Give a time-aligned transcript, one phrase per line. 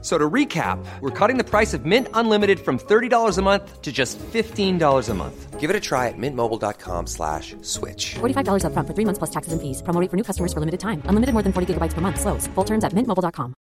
[0.00, 3.90] So to recap, we're cutting the price of Mint Unlimited from $30 a month to
[3.90, 5.58] just $15 a month.
[5.58, 8.14] Give it a try at mintmobile.com slash switch.
[8.20, 9.82] $45 upfront for three months plus taxes and fees.
[9.82, 11.02] Promo rate for new customers for limited time.
[11.06, 12.20] Unlimited more than 40 gigabytes per month.
[12.20, 12.46] Slows.
[12.54, 13.54] Full terms at mintmobile.com.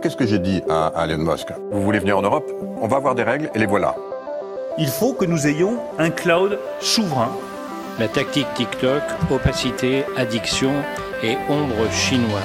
[0.00, 2.48] Qu'est-ce que j'ai dit à, à Elon Musk Vous voulez venir en Europe
[2.80, 3.96] On va avoir des règles et les voilà.
[4.78, 7.30] Il faut que nous ayons un cloud souverain.
[7.98, 10.70] La tactique TikTok, opacité, addiction
[11.24, 12.44] et ombre chinoise.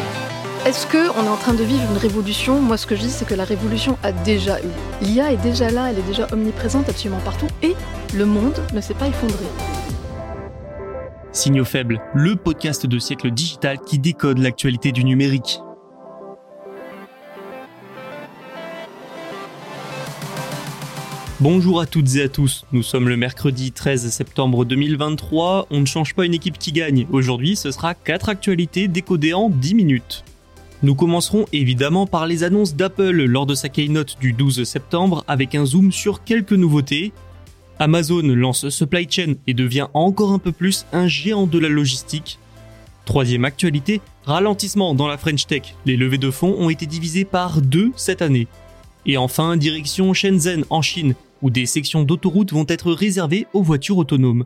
[0.65, 2.59] Est-ce qu'on est en train de vivre une révolution?
[2.59, 5.03] Moi, ce que je dis, c'est que la révolution a déjà eu.
[5.03, 7.75] L'IA est déjà là, elle est déjà omniprésente absolument partout, et
[8.15, 9.45] le monde ne s'est pas effondré.
[11.31, 15.59] Signaux faibles, le podcast de siècle digital qui décode l'actualité du numérique.
[21.43, 25.85] Bonjour à toutes et à tous, nous sommes le mercredi 13 septembre 2023, on ne
[25.85, 30.23] change pas une équipe qui gagne, aujourd'hui ce sera 4 actualités décodées en 10 minutes.
[30.83, 35.53] Nous commencerons évidemment par les annonces d'Apple lors de sa keynote du 12 septembre avec
[35.53, 37.11] un zoom sur quelques nouveautés.
[37.77, 42.39] Amazon lance Supply Chain et devient encore un peu plus un géant de la logistique.
[43.03, 45.75] Troisième actualité, ralentissement dans la French Tech.
[45.85, 48.47] Les levées de fonds ont été divisées par deux cette année.
[49.05, 53.97] Et enfin, direction Shenzhen en Chine, où des sections d'autoroute vont être réservées aux voitures
[53.97, 54.45] autonomes.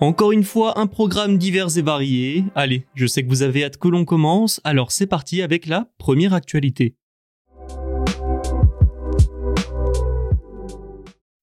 [0.00, 2.44] Encore une fois, un programme divers et varié.
[2.54, 5.90] Allez, je sais que vous avez hâte que l'on commence, alors c'est parti avec la
[5.98, 6.94] première actualité.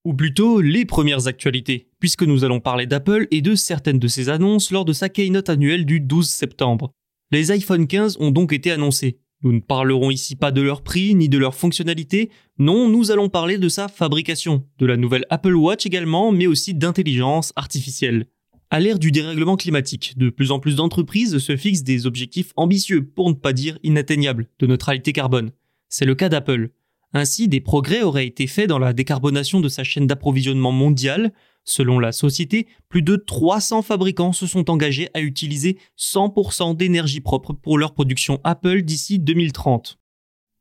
[0.05, 4.29] Ou plutôt les premières actualités, puisque nous allons parler d'Apple et de certaines de ses
[4.29, 6.93] annonces lors de sa keynote annuelle du 12 septembre.
[7.29, 11.15] Les iPhone 15 ont donc été annoncés, nous ne parlerons ici pas de leur prix
[11.15, 15.55] ni de leur fonctionnalité, non, nous allons parler de sa fabrication, de la nouvelle Apple
[15.55, 18.25] Watch également, mais aussi d'intelligence artificielle.
[18.69, 23.05] À l'ère du dérèglement climatique, de plus en plus d'entreprises se fixent des objectifs ambitieux,
[23.05, 25.51] pour ne pas dire inatteignables, de neutralité carbone.
[25.87, 26.71] C'est le cas d'Apple.
[27.13, 31.31] Ainsi, des progrès auraient été faits dans la décarbonation de sa chaîne d'approvisionnement mondiale,
[31.69, 37.51] Selon la société, plus de 300 fabricants se sont engagés à utiliser 100% d'énergie propre
[37.51, 39.99] pour leur production Apple d'ici 2030.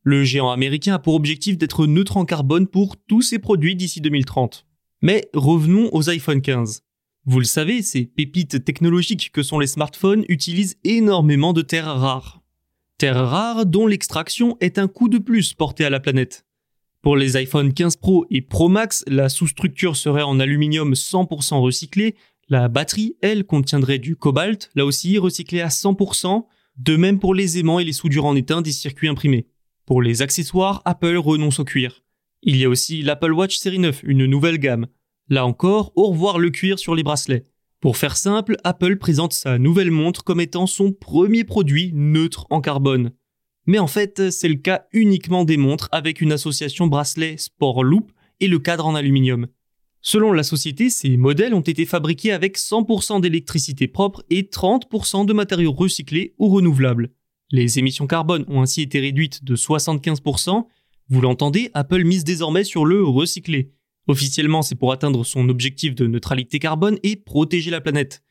[0.03, 4.01] Le géant américain a pour objectif d'être neutre en carbone pour tous ses produits d'ici
[4.01, 4.67] 2030.
[5.01, 6.83] Mais revenons aux iPhone 15.
[7.25, 12.43] Vous le savez, ces pépites technologiques que sont les smartphones utilisent énormément de terres rares.
[12.99, 16.46] Terres rares dont l'extraction est un coût de plus porté à la planète.
[17.07, 22.17] Pour les iPhone 15 Pro et Pro Max, la sous-structure serait en aluminium 100% recyclé.
[22.49, 26.47] La batterie, elle, contiendrait du cobalt, là aussi recyclé à 100%.
[26.79, 29.47] De même pour les aimants et les soudures en étain des circuits imprimés.
[29.85, 32.03] Pour les accessoires, Apple renonce au cuir.
[32.43, 34.89] Il y a aussi l'Apple Watch Série 9, une nouvelle gamme.
[35.29, 37.45] Là encore, au revoir le cuir sur les bracelets.
[37.79, 42.61] Pour faire simple, Apple présente sa nouvelle montre comme étant son premier produit neutre en
[42.61, 43.13] carbone.
[43.67, 48.13] Mais en fait, c'est le cas uniquement des montres avec une association bracelet Sport Loop
[48.41, 49.47] et le cadre en aluminium.
[50.03, 55.33] Selon la société, ces modèles ont été fabriqués avec 100% d'électricité propre et 30% de
[55.33, 57.11] matériaux recyclés ou renouvelables.
[57.51, 60.65] Les émissions carbone ont ainsi été réduites de 75%.
[61.09, 63.73] Vous l'entendez, Apple mise désormais sur le recyclé.
[64.07, 68.23] Officiellement, c'est pour atteindre son objectif de neutralité carbone et protéger la planète.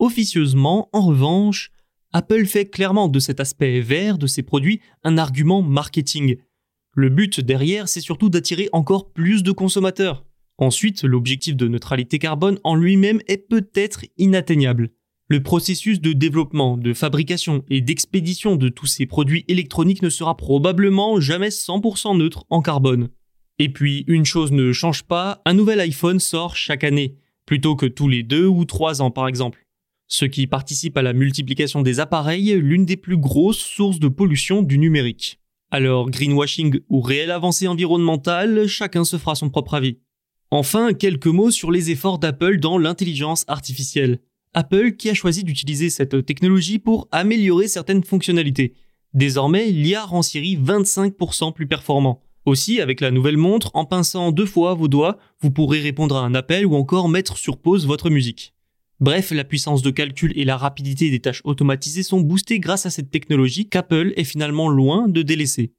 [0.00, 1.70] Officieusement, en revanche,
[2.14, 6.36] Apple fait clairement de cet aspect vert de ses produits un argument marketing.
[6.94, 10.26] Le but derrière, c'est surtout d'attirer encore plus de consommateurs.
[10.58, 14.90] Ensuite, l'objectif de neutralité carbone en lui-même est peut-être inatteignable.
[15.28, 20.36] Le processus de développement, de fabrication et d'expédition de tous ces produits électroniques ne sera
[20.36, 23.08] probablement jamais 100% neutre en carbone.
[23.58, 27.86] Et puis, une chose ne change pas, un nouvel iPhone sort chaque année, plutôt que
[27.86, 29.61] tous les deux ou trois ans par exemple
[30.12, 34.62] ce qui participe à la multiplication des appareils, l'une des plus grosses sources de pollution
[34.62, 35.40] du numérique.
[35.70, 40.00] Alors, greenwashing ou réelle avancée environnementale, chacun se fera son propre avis.
[40.50, 44.18] Enfin, quelques mots sur les efforts d'Apple dans l'intelligence artificielle.
[44.52, 48.74] Apple qui a choisi d'utiliser cette technologie pour améliorer certaines fonctionnalités.
[49.14, 52.20] Désormais, l'IA rend Siri 25% plus performant.
[52.44, 56.20] Aussi, avec la nouvelle montre, en pinçant deux fois vos doigts, vous pourrez répondre à
[56.20, 58.52] un appel ou encore mettre sur pause votre musique.
[59.02, 62.90] Bref, la puissance de calcul et la rapidité des tâches automatisées sont boostées grâce à
[62.90, 65.72] cette technologie qu'Apple est finalement loin de délaisser.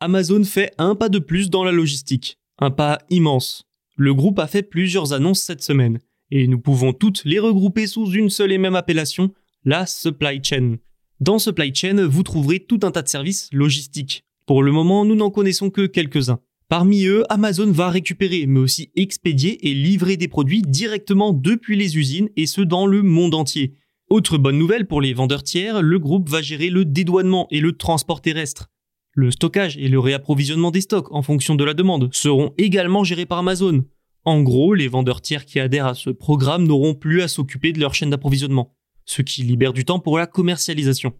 [0.00, 2.40] Amazon fait un pas de plus dans la logistique.
[2.58, 3.62] Un pas immense.
[3.96, 6.00] Le groupe a fait plusieurs annonces cette semaine,
[6.32, 9.32] et nous pouvons toutes les regrouper sous une seule et même appellation,
[9.64, 10.78] la supply chain.
[11.20, 14.24] Dans supply chain, vous trouverez tout un tas de services logistiques.
[14.46, 16.40] Pour le moment, nous n'en connaissons que quelques-uns.
[16.76, 21.96] Parmi eux, Amazon va récupérer, mais aussi expédier et livrer des produits directement depuis les
[21.98, 23.74] usines, et ce dans le monde entier.
[24.10, 27.76] Autre bonne nouvelle pour les vendeurs tiers, le groupe va gérer le dédouanement et le
[27.76, 28.72] transport terrestre.
[29.12, 33.24] Le stockage et le réapprovisionnement des stocks en fonction de la demande seront également gérés
[33.24, 33.84] par Amazon.
[34.24, 37.78] En gros, les vendeurs tiers qui adhèrent à ce programme n'auront plus à s'occuper de
[37.78, 38.74] leur chaîne d'approvisionnement,
[39.04, 41.12] ce qui libère du temps pour la commercialisation.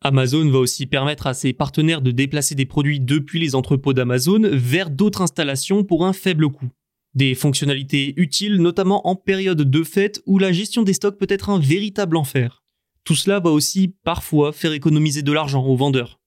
[0.00, 4.42] Amazon va aussi permettre à ses partenaires de déplacer des produits depuis les entrepôts d'Amazon
[4.52, 6.70] vers d'autres installations pour un faible coût.
[7.14, 11.50] Des fonctionnalités utiles notamment en période de fête où la gestion des stocks peut être
[11.50, 12.62] un véritable enfer.
[13.02, 16.20] Tout cela va aussi parfois faire économiser de l'argent aux vendeurs.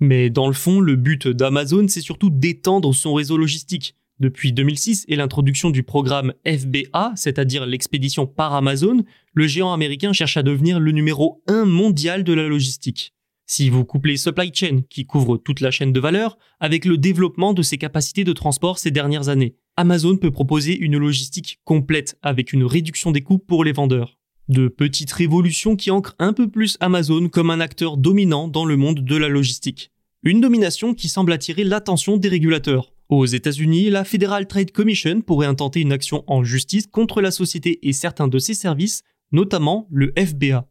[0.00, 3.94] Mais dans le fond, le but d'Amazon, c'est surtout d'étendre son réseau logistique.
[4.20, 9.04] Depuis 2006 et l'introduction du programme FBA, c'est-à-dire l'expédition par Amazon,
[9.34, 13.12] le géant américain cherche à devenir le numéro 1 mondial de la logistique.
[13.50, 17.54] Si vous couplez supply chain, qui couvre toute la chaîne de valeur, avec le développement
[17.54, 22.52] de ses capacités de transport ces dernières années, Amazon peut proposer une logistique complète avec
[22.52, 24.18] une réduction des coûts pour les vendeurs.
[24.50, 28.76] De petites révolutions qui ancrent un peu plus Amazon comme un acteur dominant dans le
[28.76, 29.92] monde de la logistique.
[30.22, 32.92] Une domination qui semble attirer l'attention des régulateurs.
[33.08, 37.78] Aux États-Unis, la Federal Trade Commission pourrait intenter une action en justice contre la société
[37.88, 40.68] et certains de ses services, notamment le FBA.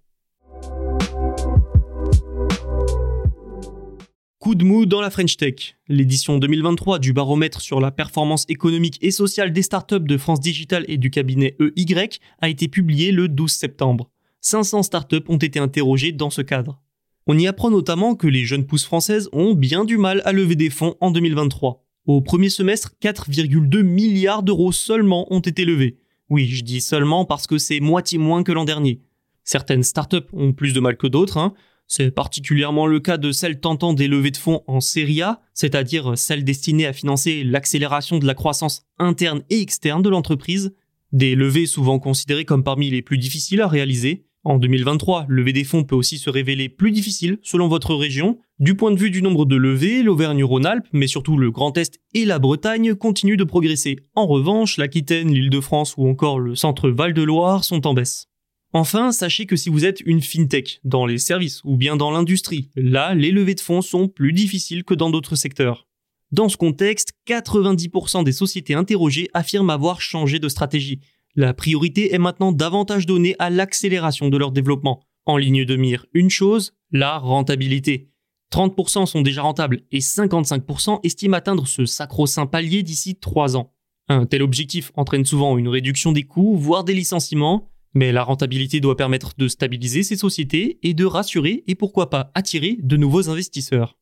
[4.48, 5.76] Coup de mou dans la French Tech.
[5.90, 10.86] L'édition 2023 du baromètre sur la performance économique et sociale des startups de France Digital
[10.88, 12.10] et du cabinet EY
[12.40, 14.10] a été publiée le 12 septembre.
[14.40, 16.82] 500 startups ont été interrogées dans ce cadre.
[17.26, 20.56] On y apprend notamment que les jeunes pousses françaises ont bien du mal à lever
[20.56, 21.84] des fonds en 2023.
[22.06, 25.98] Au premier semestre, 4,2 milliards d'euros seulement ont été levés.
[26.30, 29.02] Oui, je dis seulement parce que c'est moitié moins que l'an dernier.
[29.44, 31.36] Certaines startups ont plus de mal que d'autres.
[31.36, 31.54] Hein.
[31.88, 36.18] C'est particulièrement le cas de celles tentant des levées de fonds en série A, c'est-à-dire
[36.18, 40.74] celles destinées à financer l'accélération de la croissance interne et externe de l'entreprise.
[41.14, 45.66] Des levées souvent considérées comme parmi les plus difficiles à réaliser, en 2023, lever des
[45.66, 48.38] fonds peut aussi se révéler plus difficile selon votre région.
[48.60, 52.24] Du point de vue du nombre de levées, l'Auvergne-Rhône-Alpes, mais surtout le Grand Est et
[52.24, 53.98] la Bretagne continuent de progresser.
[54.16, 58.30] En revanche, l'Aquitaine, l'Île-de-France ou encore le centre Val-de-Loire sont en baisse.
[58.74, 62.70] Enfin, sachez que si vous êtes une fintech dans les services ou bien dans l'industrie,
[62.76, 65.88] là, les levées de fonds sont plus difficiles que dans d'autres secteurs.
[66.32, 71.00] Dans ce contexte, 90% des sociétés interrogées affirment avoir changé de stratégie.
[71.36, 75.02] La priorité est maintenant davantage donnée à l'accélération de leur développement.
[75.26, 78.10] En ligne de mire, une chose, la rentabilité.
[78.52, 83.74] 30% sont déjà rentables et 55% estiment atteindre ce sacro-saint palier d'ici 3 ans.
[84.10, 88.80] Un tel objectif entraîne souvent une réduction des coûts, voire des licenciements, mais la rentabilité
[88.80, 93.28] doit permettre de stabiliser ces sociétés et de rassurer et pourquoi pas attirer de nouveaux
[93.28, 93.98] investisseurs.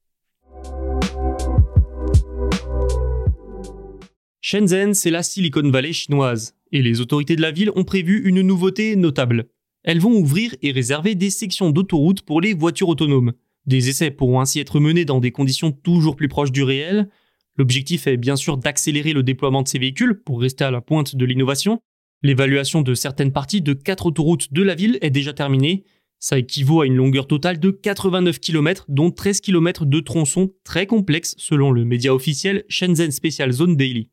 [4.42, 8.42] Shenzhen, c'est la Silicon Valley chinoise et les autorités de la ville ont prévu une
[8.42, 9.48] nouveauté notable.
[9.84, 13.32] Elles vont ouvrir et réserver des sections d'autoroute pour les voitures autonomes.
[13.66, 17.10] Des essais pourront ainsi être menés dans des conditions toujours plus proches du réel.
[17.56, 21.16] L'objectif est bien sûr d'accélérer le déploiement de ces véhicules pour rester à la pointe
[21.16, 21.80] de l'innovation.
[22.24, 25.84] L'évaluation de certaines parties de quatre autoroutes de la ville est déjà terminée.
[26.20, 30.88] Ça équivaut à une longueur totale de 89 km, dont 13 km de tronçons très
[30.88, 34.10] complexes selon le média officiel Shenzhen Special Zone Daily.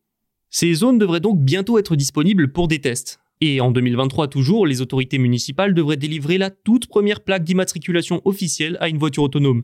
[0.50, 3.20] Ces zones devraient donc bientôt être disponibles pour des tests.
[3.40, 8.76] Et en 2023 toujours, les autorités municipales devraient délivrer la toute première plaque d'immatriculation officielle
[8.80, 9.62] à une voiture autonome.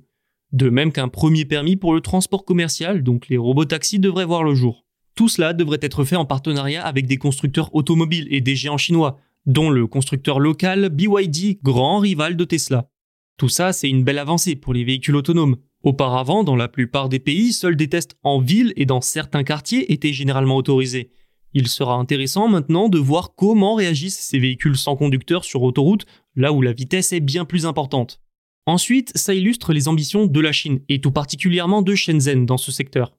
[0.52, 4.54] De même qu'un premier permis pour le transport commercial, donc les robotaxis devraient voir le
[4.54, 4.87] jour.
[5.18, 9.18] Tout cela devrait être fait en partenariat avec des constructeurs automobiles et des géants chinois,
[9.46, 12.88] dont le constructeur local BYD, grand rival de Tesla.
[13.36, 15.56] Tout ça, c'est une belle avancée pour les véhicules autonomes.
[15.82, 19.92] Auparavant, dans la plupart des pays, seuls des tests en ville et dans certains quartiers
[19.92, 21.10] étaient généralement autorisés.
[21.52, 26.06] Il sera intéressant maintenant de voir comment réagissent ces véhicules sans conducteur sur autoroute,
[26.36, 28.20] là où la vitesse est bien plus importante.
[28.66, 32.70] Ensuite, ça illustre les ambitions de la Chine, et tout particulièrement de Shenzhen dans ce
[32.70, 33.18] secteur.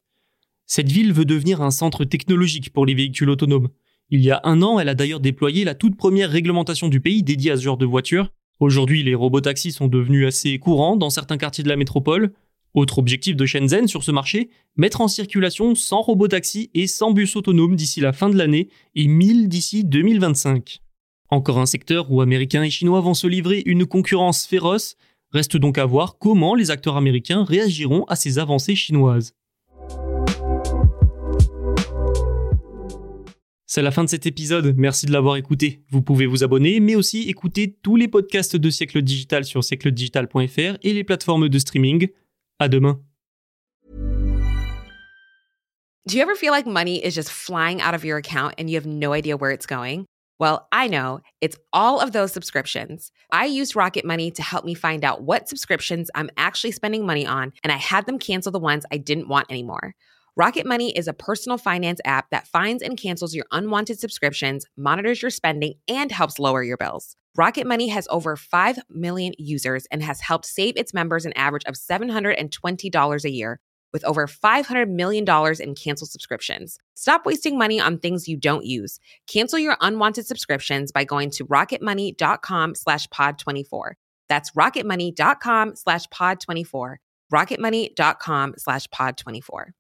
[0.72, 3.70] Cette ville veut devenir un centre technologique pour les véhicules autonomes.
[4.12, 7.24] Il y a un an, elle a d'ailleurs déployé la toute première réglementation du pays
[7.24, 8.32] dédiée à ce genre de voiture.
[8.60, 12.34] Aujourd'hui, les robotaxis sont devenus assez courants dans certains quartiers de la métropole,
[12.76, 17.36] autre objectif de Shenzhen sur ce marché, mettre en circulation 100 robotaxis et 100 bus
[17.36, 20.82] autonomes d'ici la fin de l'année et 1000 d'ici 2025.
[21.30, 24.98] Encore un secteur où Américains et Chinois vont se livrer une concurrence féroce,
[25.32, 29.34] reste donc à voir comment les acteurs américains réagiront à ces avancées chinoises.
[33.72, 35.84] C'est la fin de cet épisode, merci de l'avoir écouté.
[35.92, 40.80] Vous pouvez vous abonner, mais aussi écouter tous les podcasts de Siècle Digital sur siècledigital.fr
[40.82, 42.08] et les plateformes de streaming.
[42.58, 43.00] À demain.
[46.08, 48.76] Do you ever feel like money is just flying out of your account and you
[48.76, 50.06] have no idea where it's going?
[50.40, 53.12] Well, I know it's all of those subscriptions.
[53.32, 57.28] I used Rocket Money to help me find out what subscriptions I'm actually spending money
[57.28, 59.94] on, and I had them cancel the ones I didn't want anymore.
[60.36, 65.22] Rocket Money is a personal finance app that finds and cancels your unwanted subscriptions, monitors
[65.22, 67.16] your spending, and helps lower your bills.
[67.38, 71.66] Rocket Money has over 5 million users and has helped save its members an average
[71.66, 73.60] of $720 a year
[73.92, 75.26] with over $500 million
[75.60, 76.78] in canceled subscriptions.
[76.96, 79.00] Stop wasting money on things you don't use.
[79.28, 83.94] Cancel your unwanted subscriptions by going to rocketmoney.com slash pod24.
[84.28, 86.96] That's rocketmoney.com slash pod24.
[87.34, 89.72] rocketmoney.com slash pod24.